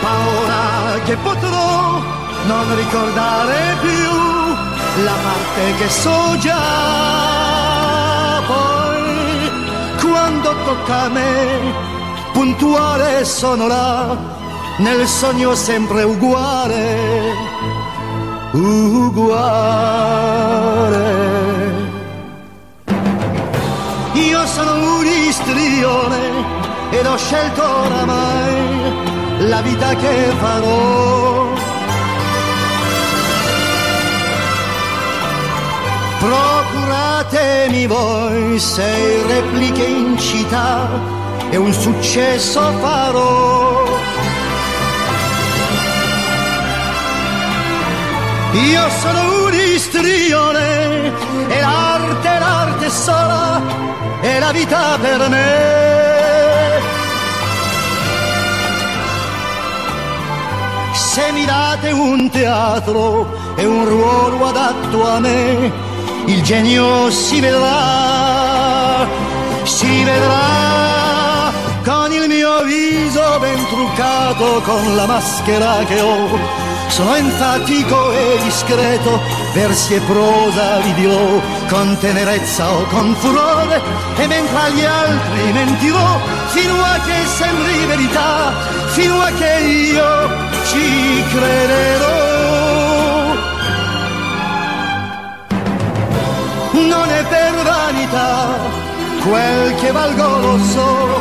Paura 0.00 1.00
che 1.04 1.16
potrò 1.16 2.00
non 2.46 2.76
ricordare 2.76 3.76
più 3.80 4.10
la 5.04 5.16
parte 5.26 5.74
che 5.78 5.88
so 5.88 6.38
già. 6.38 6.68
Poi 8.46 9.50
quando 10.00 10.54
tocca 10.64 11.02
a 11.02 11.08
me, 11.08 11.72
puntuale 12.32 13.24
sono 13.24 13.66
là, 13.66 14.16
nel 14.78 15.06
sogno 15.06 15.54
sempre 15.54 16.04
uguale, 16.04 17.19
uguale. 18.52 20.38
Io 24.12 24.46
sono 24.46 24.98
un 24.98 25.06
istrione 25.28 26.18
ed 26.90 27.06
ho 27.06 27.16
scelto 27.16 27.62
oramai 27.62 29.48
la 29.48 29.60
vita 29.62 29.94
che 29.94 30.32
farò. 30.38 31.48
Procuratemi 36.18 37.86
voi 37.86 38.58
sei 38.58 39.22
repliche 39.26 39.84
in 39.84 40.18
città 40.18 40.88
e 41.50 41.56
un 41.56 41.72
successo 41.72 42.60
farò. 42.80 43.79
Io 48.52 48.90
sono 49.00 49.44
un 49.44 49.54
istrione 49.54 51.12
e 51.48 51.60
l'arte, 51.60 52.38
l'arte 52.40 52.90
sola 52.90 53.62
è 54.20 54.40
la 54.40 54.50
vita 54.50 54.98
per 55.00 55.28
me. 55.28 56.80
Se 60.92 61.30
mi 61.30 61.44
date 61.44 61.90
un 61.92 62.28
teatro 62.28 63.54
e 63.54 63.64
un 63.64 63.84
ruolo 63.84 64.48
adatto 64.48 65.08
a 65.08 65.20
me, 65.20 65.72
il 66.24 66.42
genio 66.42 67.08
si 67.10 67.38
vedrà, 67.38 69.06
si 69.62 70.02
vedrà 70.02 71.52
con 71.84 72.12
il 72.12 72.26
mio 72.26 72.64
viso 72.64 73.38
ben 73.38 73.64
truccato, 73.68 74.60
con 74.64 74.96
la 74.96 75.06
maschera 75.06 75.84
che 75.86 76.00
ho. 76.00 76.69
Sono 76.90 77.14
enfatico 77.14 78.12
e 78.12 78.38
discreto, 78.42 79.20
versi 79.54 79.94
e 79.94 80.00
prosa 80.00 80.80
vi 80.80 80.92
dirò, 80.94 81.40
con 81.68 81.96
tenerezza 81.98 82.70
o 82.70 82.84
con 82.86 83.14
furore, 83.14 83.80
e 84.16 84.26
mentre 84.26 84.56
agli 84.58 84.84
altri 84.84 85.52
mentirò, 85.52 86.20
fino 86.48 86.74
a 86.82 86.98
che 87.06 87.26
sembri 87.26 87.86
verità, 87.86 88.52
fino 88.88 89.20
a 89.20 89.30
che 89.30 89.58
io 89.60 90.28
ci 90.66 91.24
crederò. 91.30 92.30
non 96.72 97.08
è 97.08 97.24
per 97.24 97.62
vanità, 97.62 98.58
quel 99.22 99.74
che 99.76 99.92
valgo 99.92 100.38
lo 100.38 100.58
so, 100.58 101.20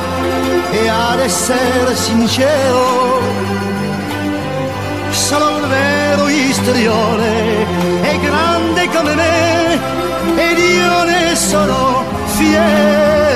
e 0.72 0.88
ad 0.88 1.20
essere 1.20 1.96
sincero, 1.96 3.22
sono 5.20 5.58
un 5.58 5.68
vero 5.68 6.30
istrione, 6.30 8.02
è 8.02 8.20
grande 8.20 8.88
come 8.88 9.16
me, 9.16 9.74
ed 10.36 10.58
io 10.58 11.04
ne 11.04 11.36
sono 11.36 12.06
fiero. 12.38 13.28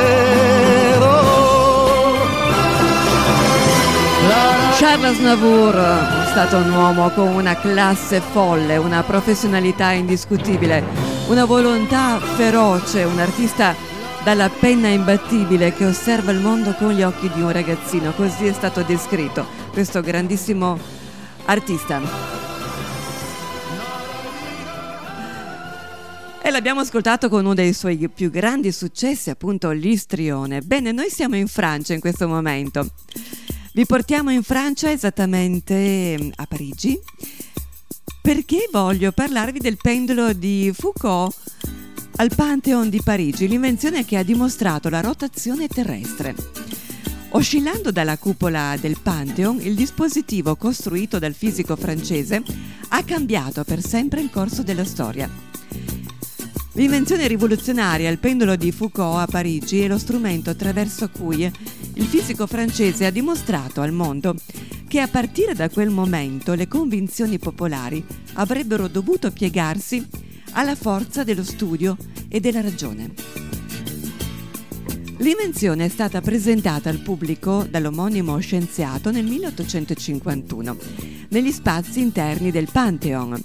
Charles 4.77 5.19
Navour 5.19 5.75
è 5.75 6.29
stato 6.29 6.57
un 6.57 6.71
uomo 6.71 7.09
con 7.11 7.27
una 7.27 7.55
classe 7.57 8.21
folle, 8.31 8.77
una 8.77 9.03
professionalità 9.03 9.91
indiscutibile, 9.91 10.83
una 11.27 11.45
volontà 11.45 12.17
feroce, 12.19 13.03
un 13.03 13.19
artista 13.19 13.75
dalla 14.23 14.49
penna 14.49 14.87
imbattibile 14.87 15.73
che 15.73 15.85
osserva 15.85 16.31
il 16.31 16.39
mondo 16.39 16.73
con 16.73 16.91
gli 16.91 17.03
occhi 17.03 17.29
di 17.33 17.41
un 17.41 17.51
ragazzino, 17.51 18.13
così 18.15 18.47
è 18.47 18.53
stato 18.53 18.81
descritto 18.81 19.45
questo 19.71 20.01
grandissimo 20.01 21.01
artista. 21.45 22.01
E 26.41 26.51
l'abbiamo 26.51 26.81
ascoltato 26.81 27.29
con 27.29 27.45
uno 27.45 27.53
dei 27.53 27.73
suoi 27.73 28.09
più 28.09 28.29
grandi 28.29 28.71
successi, 28.71 29.29
appunto 29.29 29.71
l'Istrione. 29.71 30.61
Bene, 30.61 30.91
noi 30.91 31.09
siamo 31.09 31.37
in 31.37 31.47
Francia 31.47 31.93
in 31.93 32.01
questo 32.01 32.27
momento. 32.27 32.85
Vi 33.73 33.85
portiamo 33.85 34.29
in 34.29 34.43
Francia 34.43 34.91
esattamente 34.91 36.31
a 36.35 36.45
Parigi 36.45 36.99
perché 38.21 38.69
voglio 38.71 39.11
parlarvi 39.11 39.59
del 39.59 39.77
pendolo 39.81 40.31
di 40.33 40.71
Foucault 40.73 41.35
al 42.17 42.29
Pantheon 42.35 42.89
di 42.89 43.01
Parigi, 43.03 43.47
l'invenzione 43.47 44.05
che 44.05 44.17
ha 44.17 44.23
dimostrato 44.23 44.89
la 44.89 45.01
rotazione 45.01 45.67
terrestre. 45.67 46.35
Oscillando 47.35 47.91
dalla 47.91 48.19
cupola 48.19 48.77
del 48.79 48.99
Pantheon, 49.01 49.59
il 49.59 49.73
dispositivo 49.73 50.55
costruito 50.55 51.17
dal 51.17 51.33
fisico 51.33 51.75
francese 51.75 52.43
ha 52.89 53.03
cambiato 53.03 53.63
per 53.63 53.81
sempre 53.81 54.21
il 54.21 54.29
corso 54.29 54.61
della 54.61 54.85
storia. 54.85 55.27
L'invenzione 56.73 57.27
rivoluzionaria, 57.27 58.11
il 58.11 58.19
pendolo 58.19 58.55
di 58.55 58.71
Foucault 58.71 59.17
a 59.17 59.25
Parigi, 59.25 59.81
è 59.81 59.87
lo 59.87 59.97
strumento 59.97 60.51
attraverso 60.51 61.09
cui 61.09 61.51
il 61.95 62.05
fisico 62.05 62.45
francese 62.45 63.07
ha 63.07 63.11
dimostrato 63.11 63.81
al 63.81 63.91
mondo 63.91 64.35
che 64.87 64.99
a 64.99 65.07
partire 65.07 65.55
da 65.55 65.69
quel 65.69 65.89
momento 65.89 66.53
le 66.53 66.67
convinzioni 66.67 67.39
popolari 67.39 68.05
avrebbero 68.33 68.87
dovuto 68.87 69.31
piegarsi 69.31 70.05
alla 70.51 70.75
forza 70.75 71.23
dello 71.23 71.43
studio 71.43 71.97
e 72.29 72.39
della 72.39 72.61
ragione. 72.61 73.62
L'invenzione 75.23 75.85
è 75.85 75.87
stata 75.87 76.19
presentata 76.19 76.89
al 76.89 76.97
pubblico 76.97 77.65
dall'omonimo 77.69 78.37
scienziato 78.39 79.09
nel 79.09 79.23
1851 79.23 80.77
negli 81.29 81.51
spazi 81.53 82.01
interni 82.01 82.51
del 82.51 82.67
Pantheon. 82.69 83.41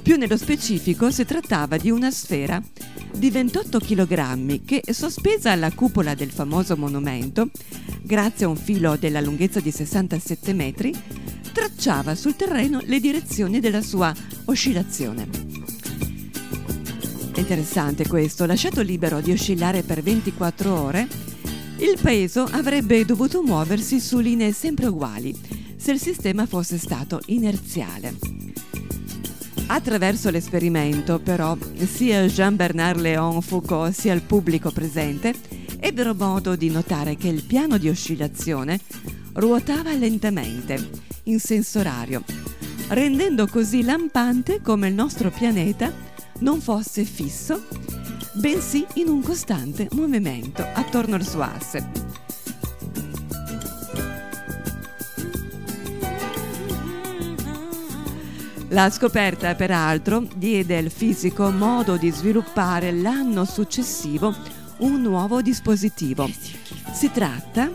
Più 0.00 0.16
nello 0.16 0.38
specifico 0.38 1.10
si 1.10 1.26
trattava 1.26 1.76
di 1.76 1.90
una 1.90 2.10
sfera 2.10 2.62
di 3.14 3.30
28 3.30 3.78
kg 3.78 4.64
che, 4.64 4.82
sospesa 4.88 5.52
alla 5.52 5.70
cupola 5.70 6.14
del 6.14 6.30
famoso 6.30 6.78
monumento, 6.78 7.50
grazie 8.02 8.46
a 8.46 8.48
un 8.48 8.56
filo 8.56 8.96
della 8.96 9.20
lunghezza 9.20 9.60
di 9.60 9.70
67 9.70 10.54
metri, 10.54 10.94
tracciava 11.52 12.14
sul 12.14 12.36
terreno 12.36 12.80
le 12.86 13.00
direzioni 13.00 13.60
della 13.60 13.82
sua 13.82 14.14
oscillazione. 14.46 15.67
È 17.38 17.42
interessante 17.42 18.04
questo, 18.04 18.46
lasciato 18.46 18.80
libero 18.80 19.20
di 19.20 19.30
oscillare 19.30 19.84
per 19.84 20.02
24 20.02 20.74
ore, 20.74 21.06
il 21.76 21.96
peso 22.02 22.42
avrebbe 22.42 23.04
dovuto 23.04 23.44
muoversi 23.44 24.00
su 24.00 24.18
linee 24.18 24.50
sempre 24.50 24.88
uguali 24.88 25.32
se 25.76 25.92
il 25.92 26.00
sistema 26.00 26.46
fosse 26.46 26.78
stato 26.78 27.20
inerziale. 27.26 28.16
Attraverso 29.68 30.30
l'esperimento, 30.30 31.20
però, 31.20 31.56
sia 31.84 32.26
Jean-Bernard 32.26 32.98
Léon 32.98 33.40
Foucault 33.40 33.94
sia 33.94 34.14
il 34.14 34.22
pubblico 34.22 34.72
presente 34.72 35.32
ebbero 35.78 36.16
modo 36.16 36.56
di 36.56 36.70
notare 36.70 37.14
che 37.14 37.28
il 37.28 37.44
piano 37.44 37.78
di 37.78 37.88
oscillazione 37.88 38.80
ruotava 39.34 39.92
lentamente, 39.92 40.90
in 41.24 41.38
senso 41.38 41.78
orario, 41.78 42.24
rendendo 42.88 43.46
così 43.46 43.84
lampante 43.84 44.60
come 44.60 44.88
il 44.88 44.94
nostro 44.94 45.30
pianeta 45.30 46.07
non 46.40 46.60
fosse 46.60 47.04
fisso, 47.04 47.66
bensì 48.34 48.86
in 48.94 49.08
un 49.08 49.22
costante 49.22 49.88
movimento 49.92 50.64
attorno 50.74 51.16
al 51.16 51.26
suo 51.26 51.42
asse. 51.42 52.06
La 58.70 58.90
scoperta, 58.90 59.54
peraltro, 59.54 60.26
diede 60.36 60.76
al 60.76 60.90
fisico 60.90 61.50
modo 61.50 61.96
di 61.96 62.10
sviluppare 62.10 62.92
l'anno 62.92 63.44
successivo 63.46 64.34
un 64.78 65.00
nuovo 65.00 65.40
dispositivo. 65.40 66.28
Si 66.92 67.10
tratta 67.10 67.70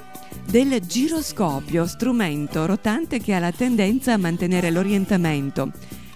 del 0.46 0.80
giroscopio, 0.86 1.88
strumento 1.88 2.66
rotante 2.66 3.20
che 3.20 3.34
ha 3.34 3.40
la 3.40 3.52
tendenza 3.52 4.14
a 4.14 4.18
mantenere 4.18 4.70
l'orientamento 4.70 5.72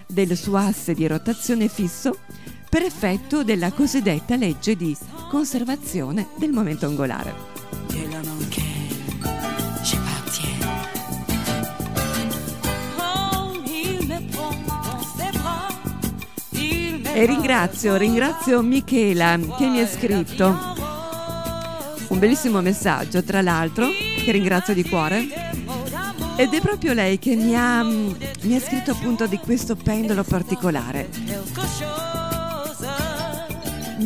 del 0.07 0.37
suo 0.37 0.57
asse 0.57 0.93
di 0.93 1.05
rotazione 1.05 1.67
fisso 1.67 2.19
per 2.69 2.81
effetto 2.81 3.43
della 3.43 3.71
cosiddetta 3.71 4.35
legge 4.35 4.75
di 4.75 4.95
conservazione 5.29 6.29
del 6.37 6.51
momento 6.51 6.85
angolare. 6.85 7.55
E 17.13 17.25
ringrazio, 17.25 17.95
ringrazio 17.95 18.61
Michela 18.61 19.39
che 19.57 19.67
mi 19.67 19.79
ha 19.79 19.87
scritto 19.87 20.75
un 22.09 22.19
bellissimo 22.19 22.61
messaggio, 22.61 23.23
tra 23.23 23.41
l'altro, 23.41 23.87
che 24.23 24.31
ringrazio 24.31 24.75
di 24.75 24.87
cuore. 24.87 25.46
Ed 26.37 26.53
è 26.53 26.61
proprio 26.61 26.93
lei 26.93 27.19
che 27.19 27.35
mi 27.35 27.55
ha, 27.55 27.83
mi 27.83 28.55
ha 28.55 28.59
scritto 28.59 28.91
appunto 28.91 29.27
di 29.27 29.37
questo 29.37 29.75
pendolo 29.75 30.23
particolare 30.23 31.09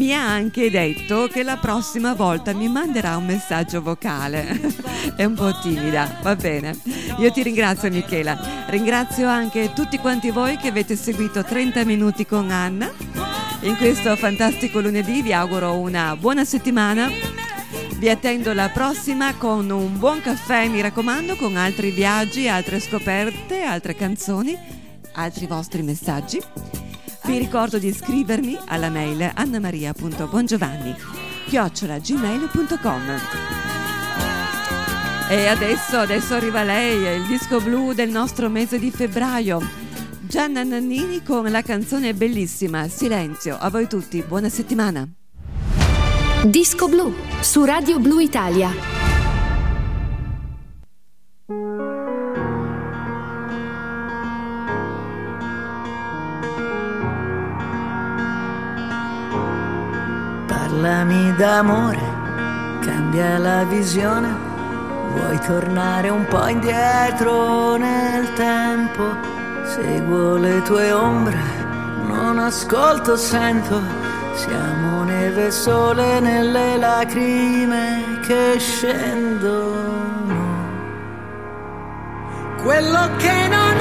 mi 0.01 0.15
ha 0.15 0.25
anche 0.25 0.71
detto 0.71 1.27
che 1.27 1.43
la 1.43 1.57
prossima 1.57 2.13
volta 2.13 2.53
mi 2.53 2.67
manderà 2.67 3.17
un 3.17 3.25
messaggio 3.25 3.81
vocale. 3.81 4.59
È 5.15 5.23
un 5.23 5.33
po' 5.33 5.51
timida, 5.59 6.19
va 6.23 6.35
bene. 6.35 6.75
Io 7.19 7.31
ti 7.31 7.43
ringrazio 7.43 7.91
Michela. 7.91 8.65
Ringrazio 8.67 9.27
anche 9.27 9.73
tutti 9.73 9.97
quanti 9.97 10.31
voi 10.31 10.57
che 10.57 10.69
avete 10.69 10.95
seguito 10.95 11.43
30 11.43 11.83
minuti 11.85 12.25
con 12.25 12.49
Anna. 12.49 12.91
In 13.61 13.75
questo 13.77 14.15
fantastico 14.15 14.79
lunedì 14.79 15.21
vi 15.21 15.33
auguro 15.33 15.77
una 15.77 16.15
buona 16.15 16.45
settimana. 16.45 17.30
Vi 18.01 18.09
attendo 18.09 18.51
la 18.53 18.69
prossima 18.69 19.35
con 19.35 19.69
un 19.69 19.99
buon 19.99 20.21
caffè, 20.21 20.67
mi 20.67 20.81
raccomando, 20.81 21.35
con 21.35 21.55
altri 21.55 21.91
viaggi, 21.91 22.47
altre 22.47 22.79
scoperte, 22.79 23.61
altre 23.61 23.93
canzoni, 23.93 24.57
altri 25.11 25.45
vostri 25.45 25.83
messaggi. 25.83 26.41
Vi 27.25 27.37
ricordo 27.37 27.77
di 27.77 27.89
iscrivermi 27.89 28.57
alla 28.65 28.89
mail 28.89 29.29
annamaria.bongiovanni 29.35 30.95
chiocciolagmail.com 31.45 33.19
E 35.29 35.45
adesso, 35.45 35.99
adesso 35.99 36.33
arriva 36.33 36.63
lei, 36.63 37.19
il 37.19 37.27
disco 37.27 37.61
blu 37.61 37.93
del 37.93 38.09
nostro 38.09 38.49
mese 38.49 38.79
di 38.79 38.89
febbraio. 38.89 39.61
Gianna 40.21 40.63
Nannini 40.63 41.21
con 41.21 41.43
la 41.51 41.61
canzone 41.61 42.15
bellissima 42.15 42.87
Silenzio. 42.87 43.59
A 43.59 43.69
voi 43.69 43.87
tutti, 43.87 44.23
buona 44.23 44.49
settimana. 44.49 45.07
Disco 46.43 46.87
blu 46.87 47.13
su 47.39 47.63
Radio 47.63 47.99
Blu 47.99 48.17
Italia. 48.17 48.71
parlami 60.47 61.35
d'amore, 61.35 61.99
cambia 62.79 63.37
la 63.37 63.63
visione, 63.65 64.35
vuoi 65.13 65.39
tornare 65.45 66.09
un 66.09 66.25
po' 66.25 66.47
indietro 66.47 67.75
nel 67.75 68.33
tempo, 68.33 69.03
seguo 69.63 70.37
le 70.37 70.61
tue 70.63 70.91
ombre, 70.91 71.37
non 72.07 72.39
ascolto, 72.39 73.15
sento, 73.15 73.79
siamo 74.33 75.00
neve 75.21 75.51
sole 75.51 76.19
nelle 76.19 76.77
lacrime 76.77 78.19
che 78.25 78.55
scendono. 78.57 80.39
Quello 82.63 83.09
che 83.17 83.47
non 83.47 83.80